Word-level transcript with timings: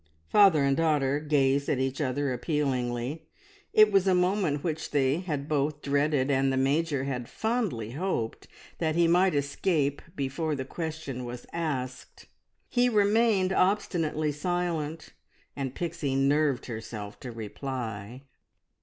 Father 0.29 0.63
and 0.63 0.75
daughter 0.75 1.19
gazed 1.19 1.69
at 1.69 1.77
each 1.77 2.01
other 2.01 2.33
appealingly. 2.33 3.27
It 3.71 3.91
was 3.91 4.07
a 4.07 4.15
moment 4.15 4.63
which 4.63 4.89
they 4.89 5.17
had 5.19 5.47
both 5.47 5.83
dreaded, 5.83 6.31
and 6.31 6.51
the 6.51 6.57
Major 6.57 7.03
had 7.03 7.29
fondly 7.29 7.91
hoped 7.91 8.47
that 8.79 8.95
he 8.95 9.07
might 9.07 9.35
escape 9.35 10.01
before 10.15 10.55
the 10.55 10.65
question 10.65 11.23
was 11.23 11.45
asked. 11.53 12.25
He 12.67 12.89
remained 12.89 13.53
obstinately 13.53 14.31
silent, 14.31 15.13
and 15.55 15.75
Pixie 15.75 16.15
nerved 16.15 16.65
herself 16.65 17.19
to 17.19 17.31
reply. 17.31 18.23